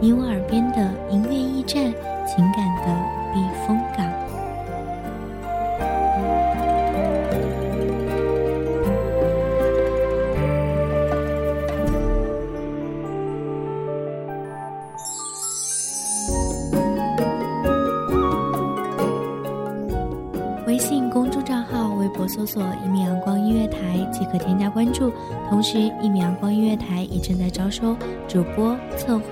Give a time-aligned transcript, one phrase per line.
[0.00, 1.92] 你我耳边的音乐驿站，
[2.26, 2.86] 情感的
[3.32, 4.06] 避风港。
[20.66, 23.78] 微信公众账号、微博搜索“一米阳光音乐台”
[24.10, 25.12] 即可添加关注。
[25.48, 27.94] 同时，一米阳光音乐台也正在招收
[28.26, 29.31] 主播、策划、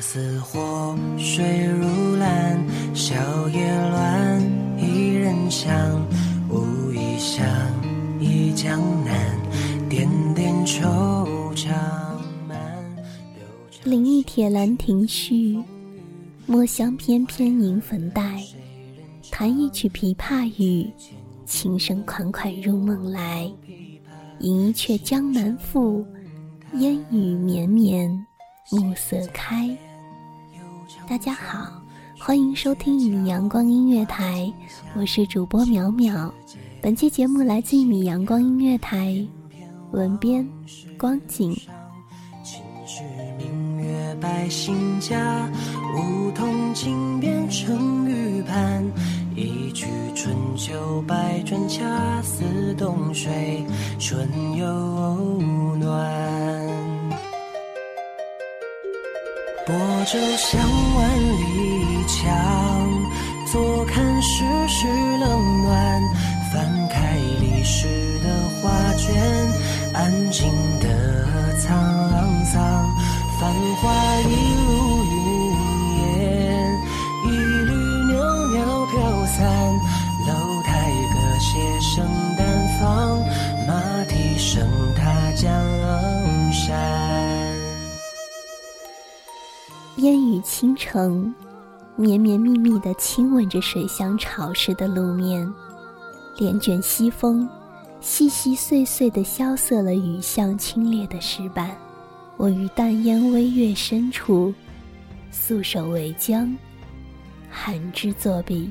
[0.00, 3.16] 似火，水如蓝，笑
[3.48, 4.42] 靥乱，
[4.78, 6.06] 一人香，
[6.48, 7.44] 无意想，
[8.20, 9.36] 忆江南，
[9.88, 10.86] 点点惆
[11.54, 11.72] 怅
[12.46, 12.56] 满。
[13.84, 15.58] 临一铁兰亭序，
[16.46, 18.42] 墨香翩翩迎粉黛。
[19.30, 20.90] 弹一曲琵琶语，
[21.44, 23.50] 琴声款款入梦来。
[24.40, 26.06] 吟一阙江南赋，
[26.74, 28.08] 烟雨绵绵，
[28.70, 29.76] 暮色开。
[31.08, 31.70] 大家好，
[32.18, 34.50] 欢迎收听一米阳光音乐台，
[34.94, 36.30] 我是主播淼淼。
[36.80, 39.14] 本期节目来自一米阳光音乐台，
[39.90, 40.46] 文编
[40.96, 41.54] 光景。
[43.36, 45.50] 明月百姓家，
[45.94, 48.82] 梧桐井边春雨畔。
[49.36, 53.64] 一曲春秋百转，恰似冬水
[53.98, 54.66] 春又
[55.76, 56.47] 暖。
[59.68, 60.58] 泊舟向
[60.96, 62.26] 万里江，
[63.52, 64.86] 坐看世事
[65.20, 66.02] 冷暖。
[66.50, 67.86] 翻开历史
[68.20, 69.14] 的画卷，
[69.92, 70.88] 安静的
[71.60, 71.66] 沧
[72.46, 72.88] 桑。
[73.38, 73.52] 繁
[73.82, 73.92] 华
[74.22, 74.32] 一
[90.90, 91.34] 城，
[91.96, 95.46] 绵绵密密地亲吻着水乡潮湿的路面，
[96.38, 97.46] 帘卷西风，
[98.00, 101.76] 细细碎碎地萧瑟了雨巷清冽的石板。
[102.38, 104.54] 我于淡烟微月深处，
[105.30, 106.56] 素手为江，
[107.50, 108.70] 寒枝作笔，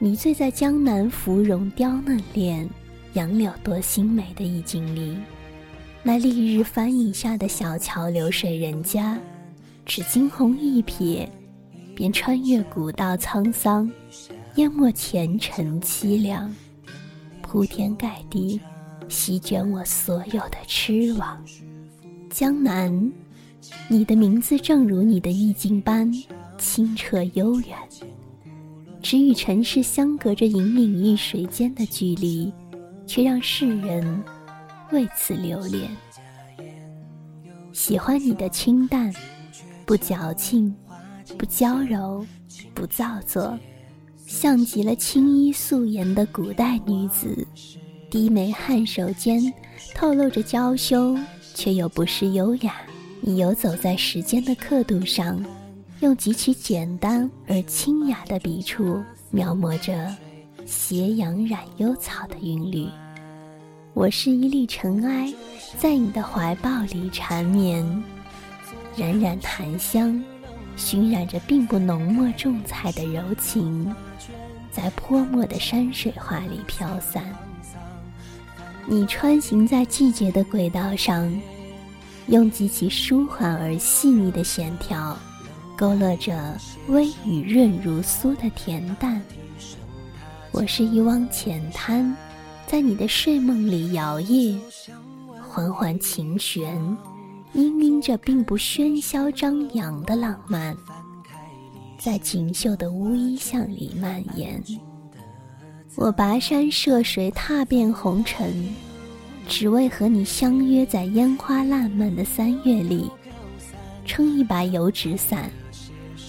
[0.00, 2.68] 迷醉在江南芙蓉雕嫩脸、
[3.12, 5.16] 杨柳多新美的意境里。
[6.02, 9.16] 那丽日帆影下的小桥流水人家。
[9.84, 11.28] 只惊鸿一瞥，
[11.94, 13.90] 便穿越古道沧桑，
[14.54, 16.54] 淹没前尘凄凉，
[17.42, 18.60] 铺天盖地，
[19.08, 21.44] 席卷我所有的痴妄。
[22.30, 23.12] 江南，
[23.88, 26.10] 你的名字正如你的意境般
[26.56, 27.76] 清澈悠远，
[29.02, 32.50] 只与尘世相隔着隐隐一水间的距离，
[33.06, 34.22] 却让世人
[34.92, 35.90] 为此留恋。
[37.72, 39.12] 喜欢你的清淡。
[39.84, 40.74] 不矫情，
[41.36, 42.24] 不娇柔，
[42.72, 43.58] 不造作，
[44.26, 47.46] 像极了青衣素颜的古代女子，
[48.10, 49.52] 低眉颔首间
[49.94, 51.16] 透露着娇羞，
[51.54, 52.76] 却又不失优雅。
[53.20, 55.44] 你游走在时间的刻度上，
[56.00, 60.14] 用极其简单而清雅的笔触，描摹着
[60.64, 62.88] 斜阳染幽草的韵律。
[63.94, 65.32] 我是一粒尘埃，
[65.78, 68.02] 在你的怀抱里缠绵。
[68.96, 70.22] 冉冉檀香，
[70.76, 73.94] 熏染着并不浓墨重彩的柔情，
[74.70, 77.24] 在泼墨的山水画里飘散。
[78.86, 81.32] 你穿行在季节的轨道上，
[82.26, 85.16] 用极其舒缓而细腻的线条，
[85.76, 86.54] 勾勒着
[86.88, 89.22] 微雨润如酥的恬淡。
[90.50, 92.14] 我是一汪浅滩，
[92.66, 94.58] 在你的睡梦里摇曳，
[95.40, 96.76] 缓缓琴弦，
[97.54, 100.76] 氤氲着并不喧嚣张扬的浪漫，
[101.98, 104.62] 在锦绣的乌衣巷里蔓延。
[105.94, 108.74] 我跋山涉水，踏遍红尘，
[109.46, 113.10] 只为和你相约在烟花烂漫的三月里，
[114.06, 115.50] 撑一把油纸伞。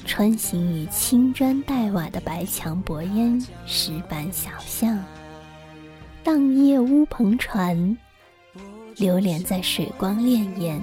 [0.06, 5.02] 穿行于青砖黛瓦的白墙薄烟石板小巷，
[6.22, 7.98] 荡夜乌篷船，
[8.98, 10.80] 流连在水光潋滟、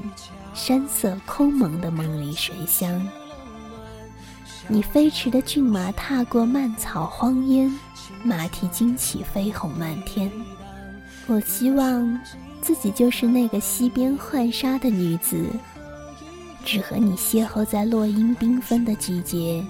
[0.55, 3.07] 山色空蒙的梦里水乡。
[4.69, 7.73] 你飞驰的骏马踏过漫草荒烟，
[8.23, 10.31] 马蹄惊起飞鸿漫天。
[11.27, 12.21] 我希望
[12.61, 15.47] 自己就是那个溪边浣纱的女子。
[16.65, 19.65] 只和你邂逅在落英缤纷的季节，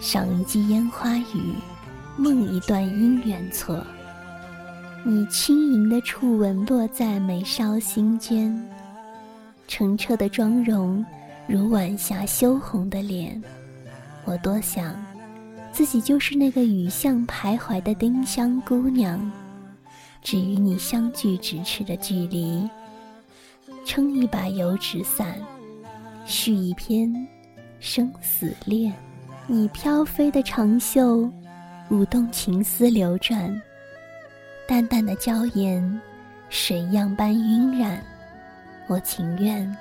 [0.00, 1.54] 赏一季烟花雨，
[2.16, 3.84] 梦一段姻缘错。
[5.06, 8.58] 你轻盈的触吻落在眉梢心间，
[9.68, 11.04] 澄澈的妆容
[11.46, 13.42] 如晚霞羞红的脸。
[14.24, 14.96] 我多想，
[15.70, 19.30] 自己就是那个雨巷徘徊的丁香姑娘，
[20.22, 22.66] 只与你相距咫尺的距离，
[23.84, 25.34] 撑一把油纸伞。
[26.24, 27.14] 续一篇
[27.78, 28.90] 生死恋，
[29.46, 31.30] 你飘飞的长袖，
[31.90, 33.60] 舞动情丝流转，
[34.66, 36.00] 淡淡的娇颜，
[36.48, 38.02] 水样般晕染。
[38.86, 39.76] 我情愿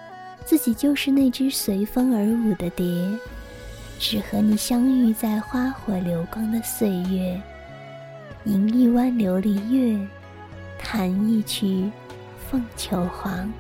[0.45, 2.85] 自己就是那只随风而舞的蝶，
[3.97, 7.41] 只和你相遇在花火流光的岁月，
[8.43, 10.07] 吟一弯琉璃月，
[10.77, 11.89] 弹一曲
[12.49, 13.51] 凤求凰。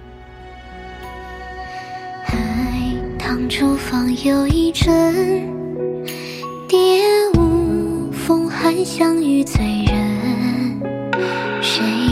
[3.17, 4.93] 当初方有一春，
[6.67, 6.77] 蝶
[7.35, 10.12] 舞风寒相遇醉人。
[11.61, 12.02] 谁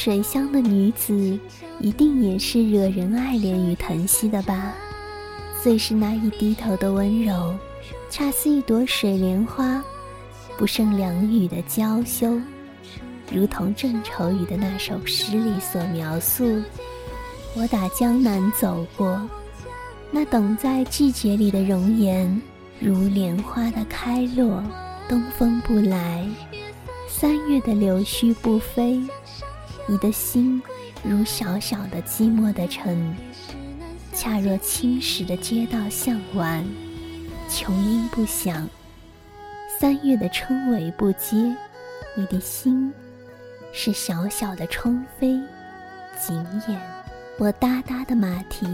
[0.00, 1.36] 水乡的女子
[1.80, 4.72] 一定也是惹人爱怜与疼惜的吧？
[5.60, 7.52] 最是那一低头的温柔，
[8.08, 9.82] 恰似一朵水莲花，
[10.56, 12.40] 不胜凉雨的娇羞，
[13.32, 16.62] 如同郑愁予的那首诗里所描述。
[17.56, 19.20] 我打江南走过，
[20.12, 22.40] 那等在季节里的容颜，
[22.78, 24.62] 如莲花的开落。
[25.08, 26.24] 东风不来，
[27.08, 29.02] 三月的柳絮不飞，
[29.90, 30.62] 你的心
[31.02, 33.16] 如小小的寂寞的城，
[34.12, 36.62] 恰若青石的街道巷晚，
[37.48, 38.68] 琼音不响。
[39.80, 41.36] 三月的春雷不接，
[42.14, 42.92] 你的心
[43.72, 45.42] 是小小的窗扉，
[46.20, 46.36] 紧
[46.68, 46.78] 掩。
[47.38, 48.66] 我哒哒的马蹄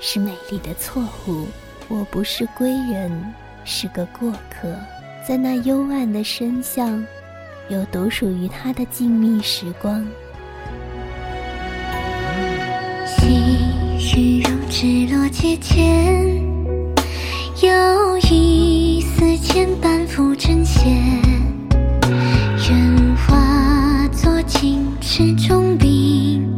[0.00, 1.46] 是美丽的错误，
[1.88, 3.10] 我不是归人，
[3.64, 4.76] 是个过客，
[5.26, 7.02] 在那幽暗的深巷，
[7.70, 10.06] 有独属于他的静谧时光。
[14.72, 16.42] 雨如织落阶前，
[17.60, 20.96] 有一丝牵绊浮针线，
[22.70, 26.51] 愿化作金池中冰。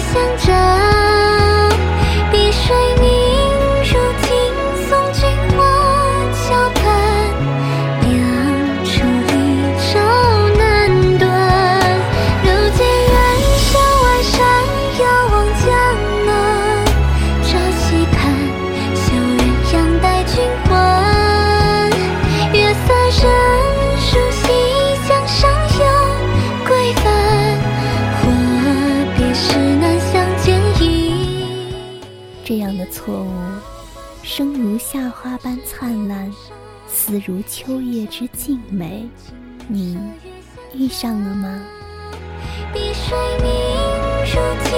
[0.00, 1.07] 想着
[33.08, 33.30] 错误，
[34.22, 36.30] 生如夏花般灿烂，
[36.86, 39.08] 死如秋叶之静美，
[39.66, 39.98] 你
[40.74, 41.58] 遇上了吗？
[42.70, 43.50] 碧水明，
[44.26, 44.72] 如今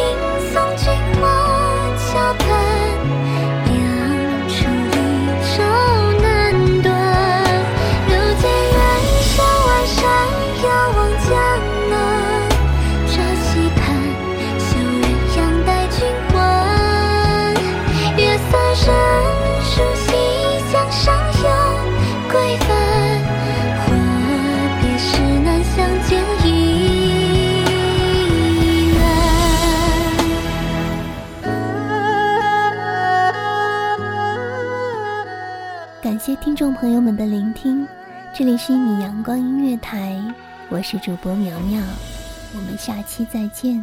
[36.41, 37.87] 听众朋友们的聆听，
[38.35, 40.19] 这里是一米阳光音乐台，
[40.71, 41.79] 我是主播苗苗，
[42.55, 43.79] 我们下期再见。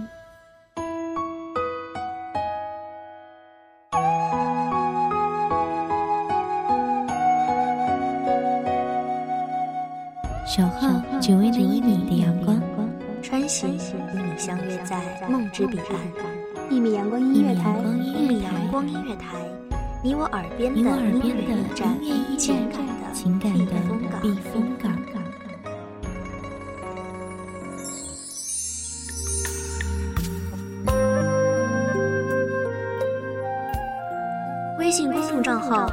[10.47, 12.59] 小号只为那一米的阳光，
[13.21, 13.77] 穿行
[14.15, 14.99] 与你相约在
[15.29, 16.71] 梦之彼岸。
[16.71, 19.37] 一米阳光音乐台，一米阳光音乐台。
[20.03, 21.87] 你我耳边的音乐驿站，